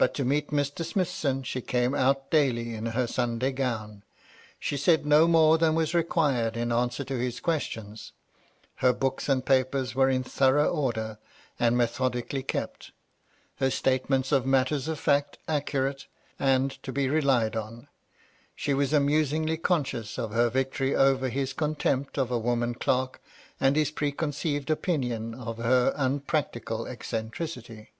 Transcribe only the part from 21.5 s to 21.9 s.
con